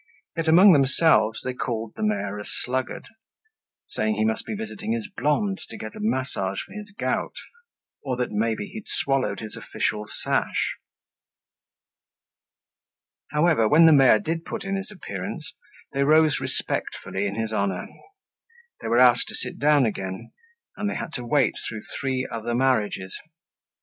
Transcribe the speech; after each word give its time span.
Yet 0.35 0.47
among 0.47 0.73
themselves 0.73 1.41
they 1.43 1.53
called 1.53 1.93
the 1.95 2.01
mayor 2.01 2.39
a 2.39 2.43
sluggard, 2.43 3.07
saying 3.91 4.15
he 4.15 4.25
must 4.25 4.47
be 4.47 4.55
visiting 4.55 4.93
his 4.93 5.07
blonde 5.15 5.59
to 5.69 5.77
get 5.77 5.95
a 5.95 5.99
massage 6.01 6.59
for 6.63 6.71
his 6.73 6.89
gout, 6.97 7.35
or 8.03 8.15
that 8.17 8.31
maybe 8.31 8.65
he'd 8.65 8.87
swallowed 8.87 9.41
his 9.41 9.55
official 9.55 10.07
sash. 10.23 10.77
However, 13.29 13.67
when 13.67 13.85
the 13.85 13.91
mayor 13.93 14.17
did 14.17 14.43
put 14.43 14.63
in 14.63 14.75
his 14.75 14.89
appearance, 14.89 15.53
they 15.93 16.03
rose 16.03 16.39
respectfully 16.39 17.27
in 17.27 17.35
his 17.35 17.53
honor. 17.53 17.87
They 18.81 18.87
were 18.87 18.97
asked 18.97 19.27
to 19.27 19.35
sit 19.35 19.59
down 19.59 19.85
again 19.85 20.31
and 20.77 20.89
they 20.89 20.95
had 20.95 21.13
to 21.13 21.23
wait 21.27 21.53
through 21.69 21.83
three 21.99 22.25
other 22.27 22.55
marriages. 22.55 23.15